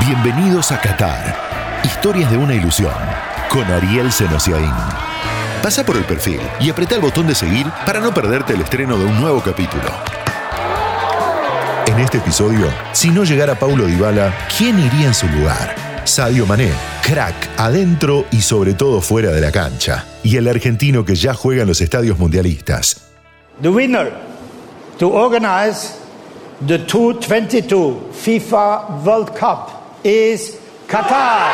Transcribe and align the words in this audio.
Bienvenidos 0.00 0.72
a 0.72 0.80
Qatar. 0.80 1.36
Historias 1.84 2.30
de 2.30 2.36
una 2.36 2.54
ilusión. 2.54 2.92
Con 3.48 3.62
Ariel 3.70 4.10
Senosiaín. 4.10 4.72
Pasa 5.62 5.84
por 5.84 5.96
el 5.96 6.04
perfil 6.04 6.40
y 6.58 6.70
apreta 6.70 6.96
el 6.96 7.00
botón 7.00 7.28
de 7.28 7.36
seguir 7.36 7.66
para 7.86 8.00
no 8.00 8.12
perderte 8.12 8.54
el 8.54 8.62
estreno 8.62 8.98
de 8.98 9.04
un 9.04 9.20
nuevo 9.20 9.40
capítulo. 9.40 9.84
En 11.86 12.00
este 12.00 12.18
episodio, 12.18 12.66
si 12.92 13.10
no 13.10 13.22
llegara 13.22 13.54
Paulo 13.54 13.86
Dybala, 13.86 14.34
¿quién 14.56 14.78
iría 14.80 15.06
en 15.06 15.14
su 15.14 15.28
lugar? 15.28 15.74
Sadio 16.04 16.46
Mané, 16.46 16.72
crack 17.02 17.50
adentro 17.56 18.24
y 18.32 18.40
sobre 18.40 18.74
todo 18.74 19.00
fuera 19.00 19.30
de 19.30 19.40
la 19.40 19.52
cancha. 19.52 20.04
Y 20.24 20.36
el 20.36 20.48
argentino 20.48 21.04
que 21.04 21.14
ya 21.14 21.34
juega 21.34 21.62
en 21.62 21.68
los 21.68 21.80
estadios 21.80 22.18
mundialistas. 22.18 23.02
The 23.60 23.68
winner 23.68 24.12
to 24.98 25.08
organize 25.08 25.94
the 26.66 26.78
2022 26.78 28.10
FIFA 28.12 29.04
World 29.04 29.30
Cup 29.38 29.71
is 30.04 30.58
Qatar. 30.88 31.52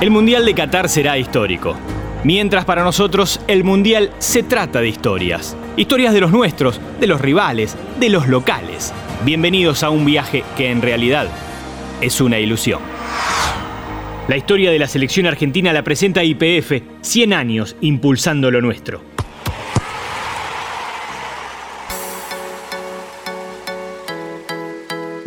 El 0.00 0.10
Mundial 0.10 0.44
de 0.44 0.54
Qatar 0.54 0.88
será 0.88 1.18
histórico. 1.18 1.74
Mientras 2.24 2.64
para 2.64 2.84
nosotros 2.84 3.40
el 3.48 3.64
Mundial 3.64 4.10
se 4.18 4.42
trata 4.42 4.80
de 4.80 4.88
historias. 4.88 5.56
Historias 5.76 6.12
de 6.12 6.20
los 6.20 6.30
nuestros, 6.30 6.80
de 7.00 7.06
los 7.06 7.20
rivales, 7.20 7.76
de 7.98 8.08
los 8.10 8.28
locales. 8.28 8.92
Bienvenidos 9.24 9.82
a 9.82 9.90
un 9.90 10.04
viaje 10.04 10.44
que 10.56 10.70
en 10.70 10.82
realidad 10.82 11.28
es 12.00 12.20
una 12.20 12.38
ilusión. 12.38 12.80
La 14.28 14.36
historia 14.36 14.70
de 14.70 14.78
la 14.78 14.86
selección 14.86 15.26
argentina 15.26 15.72
la 15.72 15.82
presenta 15.82 16.22
IPF, 16.22 16.82
100 17.00 17.32
años 17.32 17.76
impulsando 17.80 18.50
lo 18.50 18.60
nuestro. 18.60 19.17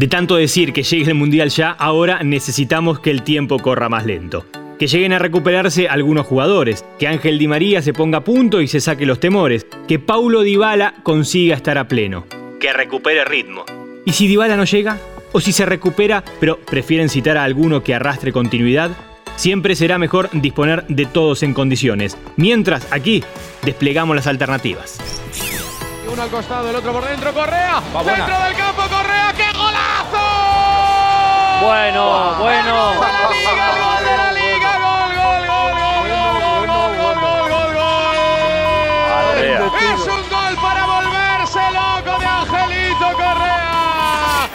De 0.01 0.07
tanto 0.07 0.35
decir 0.35 0.73
que 0.73 0.81
llegue 0.81 1.11
el 1.11 1.15
Mundial 1.15 1.49
ya, 1.49 1.69
ahora 1.69 2.23
necesitamos 2.23 2.99
que 2.99 3.11
el 3.11 3.21
tiempo 3.21 3.59
corra 3.59 3.87
más 3.87 4.03
lento. 4.03 4.47
Que 4.79 4.87
lleguen 4.87 5.13
a 5.13 5.19
recuperarse 5.19 5.87
algunos 5.87 6.25
jugadores, 6.25 6.83
que 6.97 7.07
Ángel 7.07 7.37
Di 7.37 7.47
María 7.47 7.83
se 7.83 7.93
ponga 7.93 8.17
a 8.17 8.23
punto 8.23 8.61
y 8.61 8.67
se 8.67 8.79
saque 8.79 9.05
los 9.05 9.19
temores, 9.19 9.67
que 9.87 9.99
Paulo 9.99 10.41
Dybala 10.41 10.95
consiga 11.03 11.55
estar 11.55 11.77
a 11.77 11.87
pleno, 11.87 12.25
que 12.59 12.73
recupere 12.73 13.23
ritmo. 13.25 13.63
¿Y 14.03 14.13
si 14.13 14.27
Dybala 14.27 14.57
no 14.57 14.63
llega? 14.63 14.97
¿O 15.33 15.39
si 15.39 15.51
se 15.51 15.67
recupera, 15.67 16.23
pero 16.39 16.57
prefieren 16.57 17.07
citar 17.07 17.37
a 17.37 17.43
alguno 17.43 17.83
que 17.83 17.93
arrastre 17.93 18.33
continuidad? 18.33 18.89
Siempre 19.35 19.75
será 19.75 19.99
mejor 19.99 20.31
disponer 20.33 20.83
de 20.87 21.05
todos 21.05 21.43
en 21.43 21.53
condiciones. 21.53 22.17
Mientras, 22.37 22.91
aquí, 22.91 23.23
desplegamos 23.61 24.15
las 24.15 24.25
alternativas. 24.25 24.97
Uno 26.11 26.23
al 26.23 26.29
costado, 26.29 26.69
el 26.69 26.75
otro 26.75 26.91
por 26.91 27.07
dentro, 27.07 27.31
Correa. 27.31 27.81
dentro 28.03 28.39
del 28.43 28.55
campo, 28.57 28.70
gol, 31.61 31.93
gol. 32.39 33.51
Es 39.81 39.99
un 40.01 40.29
gol 40.29 40.55
para 40.61 40.85
volverse 40.85 41.59
loco 41.73 42.19
de 42.19 42.25
Angelito 42.25 43.13
Correa. 43.13 44.49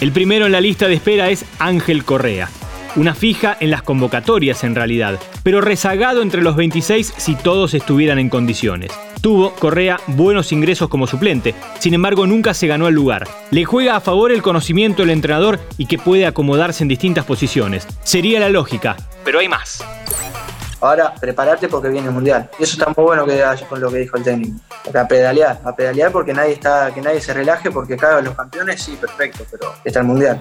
El 0.00 0.12
primero 0.12 0.46
en 0.46 0.52
la 0.52 0.60
lista 0.60 0.88
de 0.88 0.94
espera 0.94 1.30
es 1.30 1.44
Ángel 1.58 2.04
Correa. 2.04 2.48
Una 2.96 3.14
fija 3.14 3.56
en 3.58 3.70
las 3.70 3.82
convocatorias 3.82 4.62
en 4.62 4.74
realidad, 4.74 5.18
pero 5.42 5.60
rezagado 5.60 6.22
entre 6.22 6.42
los 6.42 6.54
26 6.54 7.14
si 7.16 7.34
todos 7.34 7.74
estuvieran 7.74 8.18
en 8.18 8.28
condiciones. 8.28 8.92
Tuvo 9.24 9.52
Correa 9.54 9.98
buenos 10.06 10.52
ingresos 10.52 10.90
como 10.90 11.06
suplente, 11.06 11.54
sin 11.78 11.94
embargo 11.94 12.26
nunca 12.26 12.52
se 12.52 12.66
ganó 12.66 12.88
el 12.88 12.94
lugar. 12.94 13.26
Le 13.50 13.64
juega 13.64 13.96
a 13.96 14.00
favor 14.00 14.30
el 14.30 14.42
conocimiento 14.42 15.00
del 15.00 15.12
entrenador 15.12 15.58
y 15.78 15.86
que 15.86 15.96
puede 15.96 16.26
acomodarse 16.26 16.84
en 16.84 16.88
distintas 16.88 17.24
posiciones. 17.24 17.88
Sería 18.02 18.38
la 18.38 18.50
lógica, 18.50 18.98
pero 19.24 19.38
hay 19.38 19.48
más. 19.48 19.82
Ahora, 20.78 21.14
prepárate 21.14 21.68
porque 21.68 21.88
viene 21.88 22.08
el 22.08 22.12
mundial. 22.12 22.50
Y 22.58 22.64
eso 22.64 22.74
está 22.74 22.92
muy 22.94 23.02
bueno 23.02 23.24
que 23.24 23.42
con 23.66 23.80
lo 23.80 23.90
que 23.90 24.00
dijo 24.00 24.18
el 24.18 24.24
técnico. 24.24 24.60
A 24.94 25.08
pedalear, 25.08 25.58
a 25.64 25.74
pedalear 25.74 26.12
porque 26.12 26.34
nadie 26.34 26.52
está, 26.52 26.92
que 26.92 27.00
nadie 27.00 27.22
se 27.22 27.32
relaje, 27.32 27.70
porque 27.70 27.96
cada 27.96 28.20
los 28.20 28.34
campeones, 28.34 28.82
sí, 28.82 28.94
perfecto, 29.00 29.46
pero 29.50 29.72
está 29.82 30.00
el 30.00 30.06
mundial. 30.06 30.38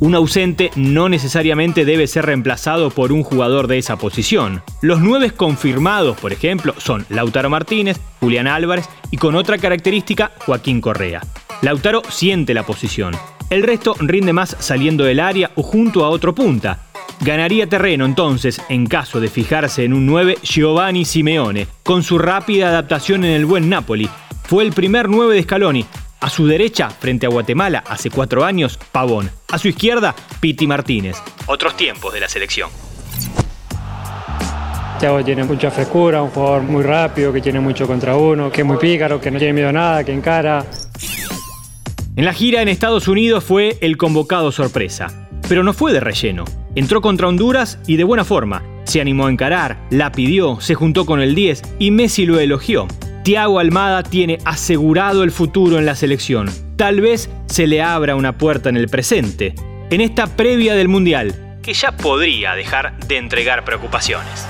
Un 0.00 0.14
ausente 0.14 0.70
no 0.76 1.08
necesariamente 1.08 1.84
debe 1.84 2.06
ser 2.06 2.26
reemplazado 2.26 2.90
por 2.90 3.10
un 3.10 3.24
jugador 3.24 3.66
de 3.66 3.78
esa 3.78 3.96
posición. 3.96 4.62
Los 4.80 5.00
nueve 5.00 5.32
confirmados, 5.32 6.16
por 6.18 6.32
ejemplo, 6.32 6.72
son 6.78 7.04
Lautaro 7.08 7.50
Martínez, 7.50 7.98
Julián 8.20 8.46
Álvarez 8.46 8.88
y 9.10 9.16
con 9.16 9.34
otra 9.34 9.58
característica, 9.58 10.30
Joaquín 10.46 10.80
Correa. 10.80 11.20
Lautaro 11.62 12.02
siente 12.08 12.54
la 12.54 12.64
posición. 12.64 13.12
El 13.50 13.64
resto 13.64 13.96
rinde 13.98 14.32
más 14.32 14.56
saliendo 14.60 15.02
del 15.02 15.18
área 15.18 15.50
o 15.56 15.64
junto 15.64 16.04
a 16.04 16.10
otro 16.10 16.32
punta. 16.32 16.86
Ganaría 17.20 17.68
terreno 17.68 18.04
entonces, 18.04 18.60
en 18.68 18.86
caso 18.86 19.18
de 19.18 19.28
fijarse 19.28 19.82
en 19.82 19.94
un 19.94 20.06
9, 20.06 20.38
Giovanni 20.44 21.04
Simeone, 21.04 21.66
con 21.82 22.04
su 22.04 22.18
rápida 22.18 22.68
adaptación 22.68 23.24
en 23.24 23.32
el 23.32 23.46
buen 23.46 23.68
Napoli. 23.68 24.08
Fue 24.44 24.62
el 24.62 24.72
primer 24.72 25.08
9 25.08 25.34
de 25.34 25.42
Scaloni, 25.42 25.84
a 26.20 26.30
su 26.30 26.46
derecha, 26.46 26.90
frente 26.90 27.26
a 27.26 27.28
Guatemala, 27.28 27.84
hace 27.86 28.10
cuatro 28.10 28.44
años, 28.44 28.78
Pavón. 28.92 29.30
A 29.50 29.58
su 29.58 29.68
izquierda, 29.68 30.14
Piti 30.40 30.66
Martínez. 30.66 31.16
Otros 31.46 31.76
tiempos 31.76 32.12
de 32.12 32.20
la 32.20 32.28
selección. 32.28 32.70
Thiago 34.98 35.24
tiene 35.24 35.44
mucha 35.44 35.70
frescura, 35.70 36.22
un 36.22 36.30
jugador 36.30 36.62
muy 36.62 36.82
rápido, 36.82 37.32
que 37.32 37.40
tiene 37.40 37.60
mucho 37.60 37.86
contra 37.86 38.16
uno, 38.16 38.50
que 38.50 38.62
es 38.62 38.66
muy 38.66 38.78
pícaro, 38.78 39.20
que 39.20 39.30
no 39.30 39.38
tiene 39.38 39.52
miedo 39.52 39.68
a 39.68 39.72
nada, 39.72 40.04
que 40.04 40.12
encara. 40.12 40.66
En 42.16 42.24
la 42.24 42.32
gira 42.32 42.62
en 42.62 42.68
Estados 42.68 43.06
Unidos 43.06 43.44
fue 43.44 43.78
el 43.80 43.96
convocado 43.96 44.50
sorpresa. 44.50 45.28
Pero 45.48 45.62
no 45.62 45.72
fue 45.72 45.92
de 45.92 46.00
relleno. 46.00 46.44
Entró 46.74 47.00
contra 47.00 47.28
Honduras 47.28 47.78
y 47.86 47.96
de 47.96 48.04
buena 48.04 48.24
forma. 48.24 48.62
Se 48.84 49.00
animó 49.00 49.26
a 49.26 49.30
encarar, 49.30 49.78
la 49.90 50.10
pidió, 50.10 50.60
se 50.60 50.74
juntó 50.74 51.06
con 51.06 51.20
el 51.20 51.34
10 51.34 51.62
y 51.78 51.90
Messi 51.92 52.26
lo 52.26 52.40
elogió. 52.40 52.88
Thiago 53.28 53.58
Almada 53.58 54.02
tiene 54.02 54.38
asegurado 54.46 55.22
el 55.22 55.30
futuro 55.32 55.78
en 55.78 55.84
la 55.84 55.94
selección. 55.94 56.48
Tal 56.78 57.02
vez 57.02 57.28
se 57.44 57.66
le 57.66 57.82
abra 57.82 58.14
una 58.14 58.38
puerta 58.38 58.70
en 58.70 58.78
el 58.78 58.88
presente, 58.88 59.54
en 59.90 60.00
esta 60.00 60.34
previa 60.34 60.74
del 60.74 60.88
Mundial, 60.88 61.58
que 61.62 61.74
ya 61.74 61.92
podría 61.92 62.54
dejar 62.54 62.98
de 63.00 63.18
entregar 63.18 63.66
preocupaciones. 63.66 64.48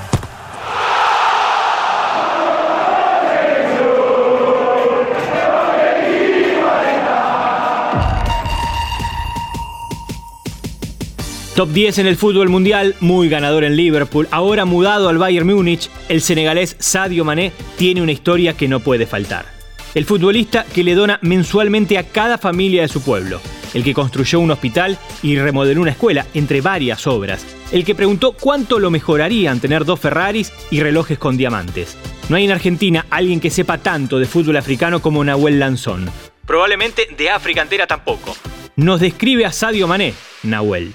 Top 11.59 11.71
10 11.71 11.99
en 11.99 12.07
el 12.07 12.15
fútbol 12.15 12.49
mundial, 12.49 12.95
muy 13.01 13.29
ganador 13.29 13.65
en 13.65 13.75
Liverpool, 13.75 14.29
ahora 14.31 14.65
mudado 14.65 15.09
al 15.09 15.19
Bayern 15.19 15.45
Múnich, 15.45 15.91
el 16.09 16.23
senegalés 16.23 16.77
Sadio 16.79 17.25
Mané 17.25 17.51
tiene 17.77 18.01
una 18.01 18.13
historia 18.13 18.57
que 18.57 18.69
no 18.69 18.79
puede 18.79 19.07
faltar. 19.07 19.45
El 19.93 20.05
futbolista 20.05 20.65
que 20.73 20.85
le 20.85 20.95
dona 20.95 21.19
mensualmente 21.21 21.99
a 21.99 22.05
cada 22.05 22.39
familia 22.39 22.83
de 22.83 22.89
su 22.89 23.03
pueblo, 23.03 23.41
el 23.75 23.83
que 23.83 23.93
construyó 23.93 24.39
un 24.39 24.53
hospital 24.53 24.99
y 25.21 25.37
remodeló 25.37 25.83
una 25.83 25.91
escuela, 25.91 26.27
entre 26.33 26.61
varias 26.61 27.09
obras, 27.09 27.45
el 27.73 27.85
que 27.85 27.97
preguntó 27.97 28.35
cuánto 28.35 28.79
lo 28.79 28.93
mejorarían 28.93 29.59
tener 29.59 29.85
dos 29.85 29.99
Ferraris 29.99 30.53
y 30.71 30.81
relojes 30.81 31.19
con 31.19 31.37
diamantes. 31.37 31.97
No 32.29 32.37
hay 32.37 32.45
en 32.45 32.53
Argentina 32.53 33.07
alguien 33.11 33.41
que 33.41 33.51
sepa 33.51 33.79
tanto 33.79 34.21
de 34.21 34.27
fútbol 34.27 34.59
africano 34.59 35.03
como 35.03 35.25
Nahuel 35.25 35.59
Lanzón. 35.59 36.09
Probablemente 36.47 37.09
de 37.19 37.31
África 37.31 37.63
entera 37.63 37.89
tampoco. 37.89 38.37
Nos 38.77 39.01
describe 39.01 39.45
a 39.45 39.51
Sadio 39.51 39.89
Mané, 39.89 40.15
Nahuel. 40.45 40.95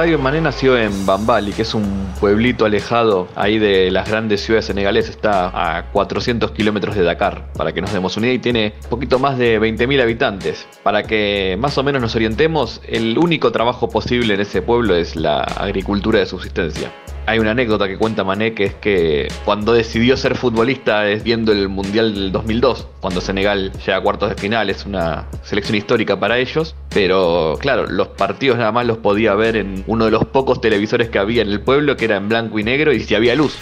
Sadio 0.00 0.18
Mané 0.18 0.40
nació 0.40 0.78
en 0.78 1.04
Bambali, 1.04 1.52
que 1.52 1.60
es 1.60 1.74
un 1.74 1.84
pueblito 2.18 2.64
alejado 2.64 3.28
ahí 3.36 3.58
de 3.58 3.90
las 3.90 4.08
grandes 4.08 4.40
ciudades 4.40 4.64
senegaleses. 4.64 5.10
Está 5.10 5.50
a 5.76 5.92
400 5.92 6.52
kilómetros 6.52 6.94
de 6.94 7.02
Dakar, 7.02 7.52
para 7.52 7.72
que 7.72 7.82
nos 7.82 7.92
demos 7.92 8.16
una 8.16 8.28
idea, 8.28 8.36
y 8.36 8.38
tiene 8.38 8.72
poquito 8.88 9.18
más 9.18 9.36
de 9.36 9.60
20.000 9.60 10.00
habitantes. 10.00 10.66
Para 10.82 11.02
que 11.02 11.58
más 11.60 11.76
o 11.76 11.82
menos 11.82 12.00
nos 12.00 12.16
orientemos, 12.16 12.80
el 12.88 13.18
único 13.18 13.52
trabajo 13.52 13.90
posible 13.90 14.32
en 14.32 14.40
ese 14.40 14.62
pueblo 14.62 14.94
es 14.94 15.16
la 15.16 15.42
agricultura 15.42 16.18
de 16.18 16.24
subsistencia. 16.24 16.90
Hay 17.26 17.38
una 17.38 17.52
anécdota 17.52 17.86
que 17.86 17.96
cuenta 17.96 18.24
Mané 18.24 18.54
que 18.54 18.64
es 18.64 18.74
que 18.74 19.28
cuando 19.44 19.72
decidió 19.72 20.16
ser 20.16 20.36
futbolista 20.36 21.08
es 21.08 21.22
viendo 21.22 21.52
el 21.52 21.68
Mundial 21.68 22.14
del 22.14 22.32
2002, 22.32 22.88
cuando 23.00 23.20
Senegal 23.20 23.72
llega 23.72 23.96
a 23.96 24.00
cuartos 24.00 24.30
de 24.30 24.34
final, 24.36 24.70
es 24.70 24.84
una 24.84 25.26
selección 25.42 25.76
histórica 25.76 26.18
para 26.18 26.38
ellos, 26.38 26.74
pero 26.88 27.56
claro, 27.60 27.86
los 27.86 28.08
partidos 28.08 28.58
nada 28.58 28.72
más 28.72 28.86
los 28.86 28.98
podía 28.98 29.34
ver 29.34 29.56
en 29.56 29.84
uno 29.86 30.06
de 30.06 30.10
los 30.10 30.24
pocos 30.24 30.60
televisores 30.60 31.08
que 31.08 31.18
había 31.18 31.42
en 31.42 31.50
el 31.50 31.60
pueblo, 31.60 31.96
que 31.96 32.06
era 32.06 32.16
en 32.16 32.28
blanco 32.28 32.58
y 32.58 32.64
negro 32.64 32.92
y 32.92 33.00
si 33.00 33.14
había 33.14 33.34
luz. 33.34 33.56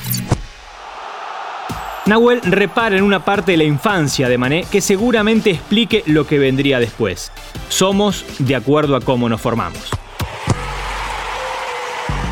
Nahuel 2.06 2.40
repara 2.40 2.96
en 2.96 3.04
una 3.04 3.22
parte 3.22 3.52
de 3.52 3.58
la 3.58 3.64
infancia 3.64 4.30
de 4.30 4.38
Mané 4.38 4.64
que 4.72 4.80
seguramente 4.80 5.50
explique 5.50 6.02
lo 6.06 6.26
que 6.26 6.38
vendría 6.38 6.80
después. 6.80 7.30
Somos 7.68 8.24
de 8.38 8.56
acuerdo 8.56 8.96
a 8.96 9.02
cómo 9.02 9.28
nos 9.28 9.42
formamos. 9.42 9.90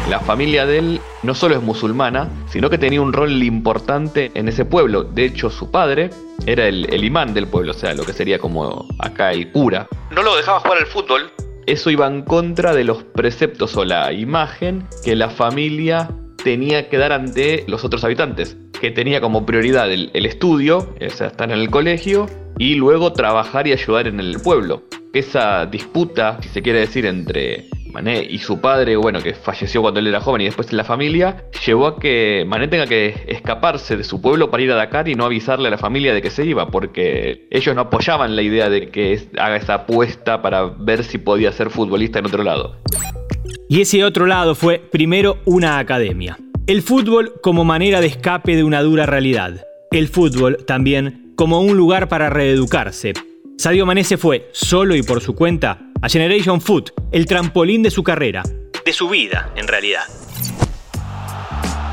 La 0.09 0.21
familia 0.21 0.67
de 0.67 0.79
él 0.79 1.01
no 1.25 1.35
solo 1.35 1.57
es 1.57 1.63
musulmana, 1.63 2.31
sino 2.49 2.71
que 2.71 2.79
tenía 2.79 3.01
un 3.01 3.13
rol 3.13 3.43
importante 3.43 4.31
en 4.35 4.47
ese 4.47 4.65
pueblo. 4.65 5.03
De 5.03 5.25
hecho, 5.25 5.51
su 5.51 5.73
padre 5.73 6.11
era 6.47 6.69
el, 6.69 6.87
el 6.95 7.03
imán 7.03 7.35
del 7.35 7.49
pueblo, 7.49 7.73
o 7.73 7.75
sea, 7.75 7.93
lo 7.93 8.05
que 8.05 8.13
sería 8.13 8.39
como 8.39 8.87
acá 9.01 9.33
el 9.33 9.51
cura. 9.51 9.89
No 10.13 10.23
lo 10.23 10.37
dejaba 10.37 10.61
jugar 10.61 10.79
al 10.79 10.87
fútbol. 10.87 11.33
Eso 11.67 11.91
iba 11.91 12.07
en 12.07 12.23
contra 12.23 12.73
de 12.73 12.85
los 12.85 13.03
preceptos 13.03 13.77
o 13.77 13.85
la 13.85 14.13
imagen 14.13 14.87
que 15.05 15.17
la 15.17 15.29
familia 15.29 16.09
tenía 16.45 16.89
que 16.89 16.99
dar 16.99 17.11
ante 17.11 17.65
los 17.67 17.85
otros 17.85 18.05
habitantes, 18.05 18.57
que 18.81 18.93
tenía 18.93 19.21
como 19.21 19.45
prioridad 19.45 19.91
el, 19.91 20.13
el 20.15 20.25
estudio, 20.25 20.95
o 21.05 21.11
sea, 21.11 21.27
estar 21.27 21.51
en 21.51 21.59
el 21.59 21.69
colegio, 21.69 22.27
y 22.59 22.77
luego 22.77 23.13
trabajar 23.13 23.67
y 23.67 23.73
ayudar 23.73 24.07
en 24.07 24.21
el 24.21 24.39
pueblo. 24.41 24.85
Esa 25.13 25.67
disputa, 25.67 26.39
si 26.43 26.49
se 26.51 26.63
quiere 26.63 26.79
decir, 26.79 27.07
entre 27.07 27.69
Mané 27.97 28.27
y 28.29 28.37
su 28.41 28.61
padre, 28.61 28.95
bueno, 28.97 29.23
que 29.23 29.33
falleció 29.33 29.81
cuando 29.81 30.01
él 30.01 30.07
era 30.07 30.21
joven 30.21 30.43
y 30.43 30.45
después 30.45 30.71
en 30.71 30.77
la 30.77 30.85
familia, 30.85 31.45
llevó 31.65 31.87
a 31.87 31.99
que 31.99 32.45
Mané 32.47 32.69
tenga 32.69 32.87
que 32.87 33.25
escaparse 33.27 33.97
de 33.97 34.05
su 34.05 34.21
pueblo 34.21 34.51
para 34.51 34.63
ir 34.63 34.71
a 34.71 34.75
Dakar 34.75 35.09
y 35.09 35.15
no 35.15 35.25
avisarle 35.25 35.69
a 35.69 35.71
la 35.71 35.79
familia 35.79 36.13
de 36.13 36.21
que 36.21 36.29
se 36.29 36.45
iba, 36.45 36.71
porque 36.71 37.49
ellos 37.51 37.75
no 37.75 37.81
apoyaban 37.81 38.37
la 38.37 38.43
idea 38.43 38.69
de 38.69 38.91
que 38.91 39.19
haga 39.39 39.57
esa 39.57 39.75
apuesta 39.75 40.43
para 40.43 40.65
ver 40.67 41.05
si 41.05 41.17
podía 41.17 41.51
ser 41.53 41.71
futbolista 41.71 42.19
en 42.19 42.27
otro 42.27 42.43
lado. 42.43 42.77
Y 43.67 43.81
ese 43.81 44.05
otro 44.05 44.27
lado 44.27 44.55
fue 44.55 44.79
primero 44.79 45.39
una 45.47 45.79
academia. 45.79 46.37
El 46.67 46.83
fútbol 46.83 47.41
como 47.43 47.65
manera 47.65 48.03
de 48.03 48.09
escape 48.09 48.57
de 48.57 48.65
una 48.65 48.83
dura 48.83 49.07
realidad. 49.07 49.65
El 49.91 50.09
fútbol 50.09 50.59
también 50.67 51.33
como 51.35 51.63
un 51.63 51.79
lugar 51.79 52.09
para 52.09 52.29
reeducarse. 52.29 53.15
Sadio 53.57 53.87
Mané 53.87 54.05
se 54.05 54.19
fue, 54.19 54.51
solo 54.53 54.95
y 54.95 55.03
por 55.03 55.23
su 55.23 55.35
cuenta, 55.35 55.86
a 56.03 56.09
Generation 56.09 56.61
Foot, 56.61 56.91
el 57.13 57.27
trampolín 57.27 57.83
de 57.83 57.91
su 57.91 58.03
carrera, 58.03 58.43
de 58.85 58.93
su 58.93 59.09
vida 59.09 59.51
en 59.57 59.67
realidad. 59.67 60.03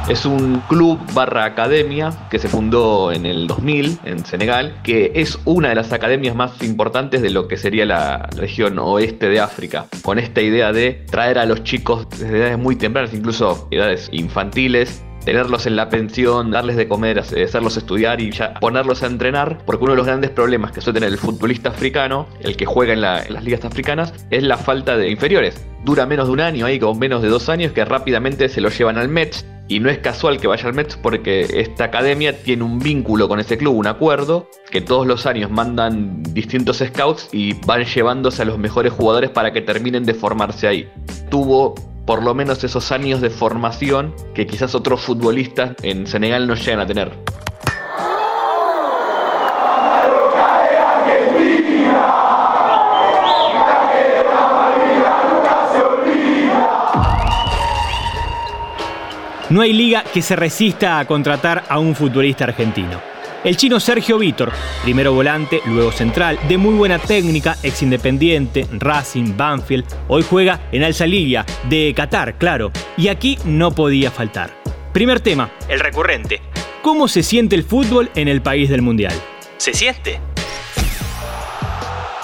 Es 0.09 0.25
un 0.25 0.61
club 0.67 0.99
barra 1.13 1.45
academia 1.45 2.27
que 2.29 2.37
se 2.37 2.49
fundó 2.49 3.13
en 3.13 3.25
el 3.25 3.47
2000 3.47 3.99
en 4.03 4.25
Senegal, 4.25 4.81
que 4.83 5.13
es 5.15 5.39
una 5.45 5.69
de 5.69 5.75
las 5.75 5.93
academias 5.93 6.35
más 6.35 6.61
importantes 6.61 7.21
de 7.21 7.29
lo 7.29 7.47
que 7.47 7.55
sería 7.55 7.85
la 7.85 8.27
región 8.35 8.77
oeste 8.79 9.29
de 9.29 9.39
África, 9.39 9.85
con 10.01 10.19
esta 10.19 10.41
idea 10.41 10.73
de 10.73 11.05
traer 11.09 11.39
a 11.39 11.45
los 11.45 11.63
chicos 11.63 12.09
desde 12.09 12.37
edades 12.37 12.57
muy 12.57 12.75
tempranas, 12.75 13.13
incluso 13.13 13.69
edades 13.71 14.09
infantiles, 14.11 15.05
tenerlos 15.25 15.65
en 15.65 15.75
la 15.75 15.89
pensión, 15.89 16.51
darles 16.51 16.75
de 16.75 16.87
comer, 16.87 17.19
hacerlos 17.19 17.77
estudiar 17.77 18.21
y 18.21 18.31
ya 18.31 18.53
ponerlos 18.55 19.03
a 19.03 19.07
entrenar, 19.07 19.59
porque 19.65 19.83
uno 19.83 19.93
de 19.93 19.97
los 19.97 20.05
grandes 20.05 20.31
problemas 20.31 20.71
que 20.71 20.81
suele 20.81 20.99
tener 20.99 21.13
el 21.13 21.19
futbolista 21.19 21.69
africano, 21.69 22.27
el 22.41 22.57
que 22.57 22.65
juega 22.65 22.93
en, 22.93 23.01
las 23.01 23.43
ligas 23.43 23.65
africanas, 23.65 24.13
es 24.29 24.43
la 24.43 24.57
falta 24.57 24.97
de 24.97 25.09
inferiores. 25.09 25.65
Dura 25.83 26.05
menos 26.05 26.27
de 26.27 26.33
un 26.33 26.39
año 26.39 26.65
ahí, 26.65 26.79
con 26.79 26.97
menos 26.97 27.21
de 27.21 27.29
dos 27.29 27.49
años, 27.49 27.71
que 27.73 27.83
rápidamente 27.83 28.47
se 28.49 28.61
lo 28.61 28.69
llevan 28.69 28.97
al 28.97 29.09
Mets. 29.09 29.45
Y 29.69 29.79
no 29.79 29.89
es 29.89 29.99
casual 29.99 30.39
que 30.41 30.47
vaya 30.47 30.67
al 30.67 30.73
Mets 30.73 30.97
porque 30.97 31.47
esta 31.61 31.85
academia 31.85 32.37
tiene 32.43 32.63
un 32.63 32.79
vínculo 32.79 33.29
con 33.29 33.39
ese 33.39 33.57
club, 33.57 33.75
un 33.75 33.87
acuerdo, 33.87 34.49
que 34.71 34.81
todos 34.81 35.07
los 35.07 35.25
años 35.25 35.49
mandan 35.49 36.21
distintos 36.33 36.77
scouts 36.79 37.29
y 37.31 37.53
van 37.65 37.85
llevándose 37.85 38.41
a 38.41 38.45
los 38.45 38.57
mejores 38.57 38.91
jugadores 38.91 39.29
para 39.29 39.53
que 39.53 39.61
terminen 39.61 40.03
de 40.03 40.13
formarse 40.13 40.67
ahí. 40.67 40.89
Tuvo 41.29 41.75
por 42.05 42.23
lo 42.23 42.33
menos 42.33 42.63
esos 42.63 42.91
años 42.91 43.21
de 43.21 43.29
formación 43.29 44.13
que 44.33 44.45
quizás 44.45 44.75
otros 44.75 45.01
futbolistas 45.01 45.75
en 45.83 46.07
Senegal 46.07 46.47
no 46.47 46.55
llegan 46.55 46.79
a 46.79 46.85
tener. 46.85 47.11
No 59.49 59.61
hay 59.61 59.71
liga 59.71 60.03
que 60.11 60.23
se 60.23 60.35
resista 60.35 60.97
a 60.97 61.05
contratar 61.05 61.63
a 61.69 61.77
un 61.77 61.93
futbolista 61.95 62.45
argentino. 62.45 63.12
El 63.43 63.57
chino 63.57 63.81
Sergio 63.81 64.17
Vítor, 64.17 64.53
primero 64.83 65.13
volante, 65.13 65.59
luego 65.65 65.91
central, 65.91 66.39
de 66.47 66.57
muy 66.57 66.75
buena 66.75 66.97
técnica, 66.97 67.57
ex 67.61 67.83
independiente, 67.83 68.65
Racing, 68.71 69.35
Banfield, 69.35 69.83
hoy 70.07 70.23
juega 70.23 70.61
en 70.71 70.81
Al 70.83 70.93
Salivia, 70.93 71.45
de 71.67 71.93
Qatar, 71.93 72.37
claro, 72.37 72.71
y 72.95 73.09
aquí 73.09 73.37
no 73.43 73.71
podía 73.71 74.11
faltar. 74.11 74.51
Primer 74.93 75.19
tema, 75.19 75.51
el 75.67 75.81
recurrente. 75.81 76.39
¿Cómo 76.81 77.09
se 77.09 77.21
siente 77.21 77.57
el 77.57 77.63
fútbol 77.63 78.09
en 78.15 78.29
el 78.29 78.41
país 78.41 78.69
del 78.69 78.81
Mundial? 78.81 79.13
¿Se 79.57 79.73
siente? 79.73 80.21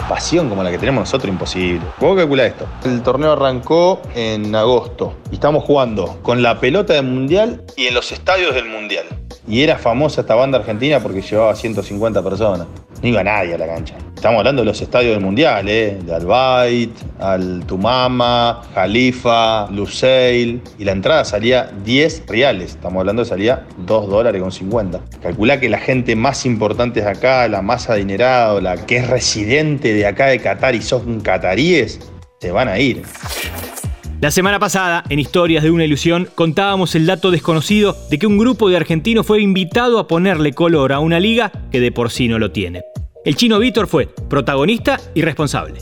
pasión 0.07 0.50
como 0.50 0.63
la 0.63 0.72
que 0.72 0.80
tenemos 0.80 1.01
nosotros, 1.01 1.31
imposible. 1.31 1.81
¿Cómo 2.00 2.15
calcula 2.15 2.45
esto? 2.45 2.68
El 2.83 3.04
torneo 3.04 3.33
arrancó 3.33 4.01
en 4.15 4.56
agosto 4.56 5.15
y 5.31 5.36
estamos 5.36 5.63
jugando 5.65 6.18
con 6.24 6.42
la 6.42 6.60
pelota 6.60 6.94
del 6.94 7.06
Mundial 7.06 7.63
y 7.77 7.86
en 7.86 7.94
los 7.94 8.12
estadios 8.12 8.56
del 8.56 8.65
Mundial. 8.65 9.06
Y 9.50 9.63
era 9.63 9.80
famosa 9.80 10.22
esta 10.22 10.36
banda 10.36 10.60
argentina 10.60 11.00
porque 11.00 11.22
llevaba 11.22 11.56
150 11.56 12.24
personas. 12.24 12.68
No 13.01 13.07
iba 13.07 13.24
nadie 13.24 13.56
a 13.56 13.57
la 13.57 13.66
cancha. 13.66 13.96
Estamos 14.13 14.38
hablando 14.38 14.62
de 14.62 14.68
los 14.68 14.80
estadios 14.80 15.16
del 15.16 15.24
Mundial, 15.24 15.68
¿eh? 15.68 15.98
De 16.06 16.13
Albayt, 16.13 16.92
Al 17.19 17.66
Tumama, 17.66 18.62
Jalifa, 18.75 19.68
Lusail. 19.72 20.62
Y 20.78 20.84
la 20.84 20.92
entrada 20.92 21.25
salía 21.25 21.72
10 21.84 22.28
reales. 22.28 22.72
Estamos 22.72 23.00
hablando 23.00 23.24
de 23.24 23.30
salía 23.30 23.66
2 23.88 24.07
dólares 24.07 24.40
con 24.40 24.51
50. 24.51 25.00
Calculá 25.19 25.60
que 25.60 25.68
la 25.68 25.80
gente 25.80 26.16
más 26.16 26.46
importante 26.46 27.00
es 27.00 27.07
acá, 27.07 27.48
la 27.48 27.63
más 27.63 27.90
adinerada, 27.90 28.62
la 28.62 28.78
que 28.86 28.98
es 28.98 29.10
residente 29.10 29.96
de 29.96 30.06
acá 30.06 30.28
de 30.28 30.40
Qatar 30.40 30.75
y 30.75 30.81
son 30.84 31.22
cataríes, 31.22 32.00
se 32.40 32.51
van 32.51 32.68
a 32.68 32.78
ir. 32.78 33.01
La 34.21 34.31
semana 34.31 34.60
pasada, 34.60 35.06
en 35.07 35.18
Historias 35.18 35.63
de 35.63 35.71
una 35.71 35.86
Ilusión, 35.86 36.27
contábamos 36.36 36.94
el 36.94 37.06
dato 37.06 37.31
desconocido 37.31 37.95
de 38.10 38.19
que 38.19 38.27
un 38.27 38.38
grupo 38.38 38.68
de 38.68 38.75
argentinos 38.75 39.25
fue 39.25 39.42
invitado 39.42 39.98
a 39.98 40.10
ponerle 40.10 40.51
color 40.51 40.92
a 40.92 41.00
una 41.00 41.21
liga 41.21 41.54
que 41.71 41.80
de 41.80 41.94
por 41.94 42.12
sí 42.12 42.27
no 42.27 42.38
lo 42.38 42.51
tiene. 42.51 42.83
El 43.24 43.38
chino 43.38 43.60
Víctor 43.60 43.88
fue 43.88 44.10
protagonista 44.30 45.00
y 45.16 45.21
responsable. 45.21 45.80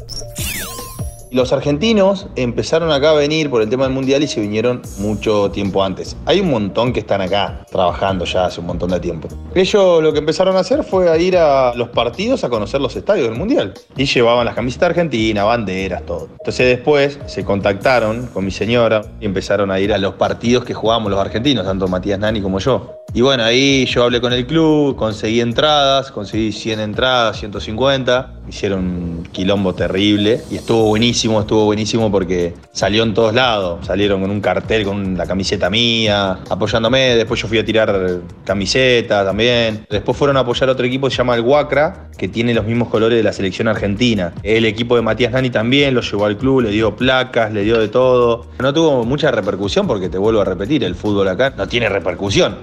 Los 1.29 1.51
argentinos 1.51 2.27
empezaron 2.37 2.89
acá 2.89 3.09
a 3.09 3.13
venir 3.13 3.49
por 3.49 3.61
el 3.61 3.69
tema 3.69 3.83
del 3.83 3.93
mundial 3.93 4.23
y 4.23 4.27
se 4.27 4.39
vinieron 4.39 4.81
mucho 4.97 5.51
tiempo 5.51 5.83
antes. 5.83 6.15
Hay 6.25 6.39
un 6.39 6.49
montón 6.49 6.93
que 6.93 7.01
están 7.01 7.19
acá 7.19 7.65
trabajando 7.69 8.23
ya 8.23 8.45
hace 8.45 8.61
un 8.61 8.67
montón 8.67 8.91
de 8.91 8.99
tiempo. 9.01 9.27
Ellos 9.53 10.01
lo 10.01 10.13
que 10.13 10.19
empezaron 10.19 10.55
a 10.55 10.59
hacer 10.59 10.85
fue 10.85 11.09
a 11.09 11.17
ir 11.17 11.37
a 11.37 11.73
los 11.75 11.89
partidos 11.89 12.45
a 12.45 12.49
conocer 12.49 12.79
los 12.79 12.95
estadios 12.95 13.27
del 13.27 13.37
mundial. 13.37 13.73
Y 13.97 14.05
llevaban 14.05 14.45
las 14.45 14.55
camisetas 14.55 14.89
argentinas, 14.89 15.45
banderas, 15.45 16.05
todo. 16.05 16.29
Entonces 16.39 16.77
después 16.77 17.19
se 17.25 17.43
contactaron 17.43 18.27
con 18.27 18.45
mi 18.45 18.51
señora 18.51 19.01
y 19.19 19.25
empezaron 19.25 19.69
a 19.69 19.81
ir 19.81 19.91
a 19.91 19.97
los 19.97 20.13
partidos 20.13 20.63
que 20.63 20.73
jugábamos 20.73 21.11
los 21.11 21.19
argentinos, 21.19 21.65
tanto 21.65 21.89
Matías 21.89 22.19
Nani 22.19 22.41
como 22.41 22.59
yo. 22.59 22.97
Y 23.13 23.21
bueno, 23.21 23.43
ahí 23.43 23.85
yo 23.85 24.03
hablé 24.03 24.21
con 24.21 24.33
el 24.33 24.45
club, 24.45 24.95
conseguí 24.95 25.41
entradas, 25.41 26.11
conseguí 26.11 26.51
100 26.51 26.79
entradas, 26.79 27.39
150. 27.39 28.36
Hicieron 28.49 28.79
un 28.79 29.23
quilombo 29.31 29.75
terrible 29.75 30.41
y 30.49 30.55
estuvo 30.55 30.83
buenísimo, 30.85 31.41
estuvo 31.41 31.65
buenísimo 31.65 32.11
porque 32.11 32.53
salió 32.71 33.03
en 33.03 33.13
todos 33.13 33.33
lados. 33.33 33.85
Salieron 33.85 34.21
con 34.21 34.31
un 34.31 34.41
cartel 34.41 34.85
con 34.85 35.17
la 35.17 35.25
camiseta 35.25 35.69
mía, 35.69 36.39
apoyándome. 36.49 37.15
Después 37.15 37.41
yo 37.41 37.47
fui 37.47 37.57
a 37.57 37.65
tirar 37.65 38.21
camiseta 38.45 39.25
también. 39.25 39.85
Después 39.89 40.17
fueron 40.17 40.37
a 40.37 40.41
apoyar 40.41 40.69
a 40.69 40.71
otro 40.71 40.85
equipo 40.85 41.07
que 41.07 41.11
se 41.11 41.17
llama 41.17 41.35
el 41.35 41.41
Huacra, 41.41 42.09
que 42.17 42.27
tiene 42.27 42.53
los 42.53 42.65
mismos 42.65 42.87
colores 42.87 43.17
de 43.17 43.23
la 43.23 43.33
selección 43.33 43.67
argentina. 43.67 44.33
El 44.43 44.65
equipo 44.65 44.95
de 44.95 45.01
Matías 45.01 45.31
Nani 45.31 45.49
también 45.49 45.93
lo 45.93 46.01
llevó 46.01 46.25
al 46.25 46.37
club, 46.37 46.61
le 46.61 46.69
dio 46.69 46.95
placas, 46.95 47.51
le 47.51 47.63
dio 47.63 47.77
de 47.79 47.89
todo. 47.89 48.47
No 48.59 48.73
tuvo 48.73 49.03
mucha 49.03 49.31
repercusión 49.31 49.87
porque 49.87 50.09
te 50.09 50.17
vuelvo 50.17 50.41
a 50.41 50.45
repetir, 50.45 50.83
el 50.83 50.95
fútbol 50.95 51.27
acá 51.27 51.53
no 51.57 51.67
tiene 51.67 51.89
repercusión. 51.89 52.59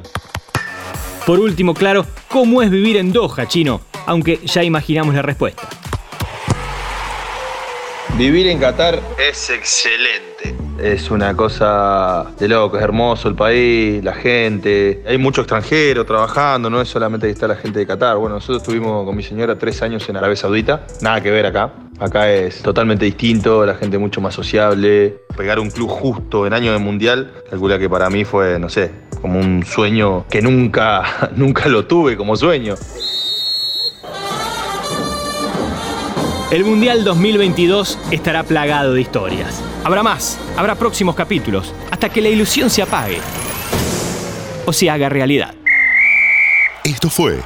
Por 1.27 1.41
último, 1.41 1.73
claro, 1.73 2.05
¿cómo 2.29 2.63
es 2.63 2.71
vivir 2.71 2.97
en 2.99 3.13
Doha, 3.13 3.47
chino? 3.49 3.81
Aunque 4.07 4.41
ya 4.45 4.63
imaginamos 4.63 5.15
la 5.15 5.23
respuesta. 5.23 5.69
Vivir 8.17 8.47
en 8.47 8.61
Qatar 8.61 9.01
es 9.19 9.51
excelente. 9.51 10.55
Es 10.79 11.11
una 11.11 11.37
cosa 11.37 12.27
de 12.39 12.47
loco, 12.47 12.77
es 12.77 12.83
hermoso 12.85 13.29
el 13.29 13.35
país, 13.35 14.05
la 14.05 14.13
gente. 14.13 15.03
Hay 15.07 15.19
mucho 15.19 15.41
extranjero 15.41 16.05
trabajando, 16.05 16.71
no 16.71 16.81
es 16.81 16.89
solamente 16.89 17.27
que 17.27 17.33
está 17.33 17.49
la 17.49 17.57
gente 17.57 17.81
de 17.81 17.87
Qatar. 17.87 18.17
Bueno, 18.17 18.37
nosotros 18.37 18.63
estuvimos 18.63 19.05
con 19.05 19.17
mi 19.17 19.23
señora 19.25 19.59
tres 19.59 19.83
años 19.83 20.09
en 20.09 20.17
Arabia 20.17 20.37
Saudita, 20.37 20.87
nada 21.01 21.21
que 21.21 21.33
ver 21.33 21.47
acá. 21.47 21.73
Acá 21.99 22.31
es 22.31 22.63
totalmente 22.63 23.05
distinto, 23.05 23.67
la 23.67 23.75
gente 23.75 23.99
mucho 23.99 24.21
más 24.21 24.35
sociable. 24.35 25.17
Pegar 25.37 25.59
un 25.59 25.71
club 25.71 25.89
justo 25.89 26.47
en 26.47 26.53
año 26.53 26.73
de 26.73 26.79
mundial, 26.79 27.33
calcula 27.51 27.81
que 27.81 27.89
para 27.89 28.11
mí 28.11 28.25
fue, 28.25 28.61
no 28.61 28.69
sé, 28.69 28.93
como 29.21 29.41
un 29.41 29.65
sueño 29.65 30.27
que 30.31 30.41
nunca, 30.41 31.31
nunca 31.37 31.69
lo 31.69 31.87
tuve 31.87 32.17
como 32.17 32.37
sueño. 32.37 32.75
El 36.51 36.65
Mundial 36.65 37.05
2022 37.05 37.99
estará 38.11 38.43
plagado 38.43 38.93
de 38.93 39.01
historias. 39.01 39.63
Habrá 39.83 40.03
más, 40.03 40.39
habrá 40.57 40.75
próximos 40.75 41.15
capítulos, 41.15 41.75
hasta 41.91 42.11
que 42.11 42.21
la 42.21 42.29
ilusión 42.29 42.69
se 42.69 42.83
apague 42.83 43.19
o 44.67 44.73
se 44.73 44.91
haga 44.91 45.09
realidad. 45.09 45.55
Esto 46.85 47.09
fue 47.09 47.41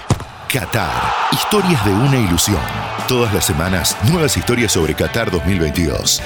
Qatar, 0.52 1.14
historias 1.30 1.84
de 1.84 1.92
una 1.92 2.16
ilusión. 2.16 2.60
Todas 3.06 3.32
las 3.32 3.46
semanas, 3.46 3.96
nuevas 4.10 4.36
historias 4.36 4.72
sobre 4.72 4.94
Qatar 4.94 5.30
2022. 5.30 6.20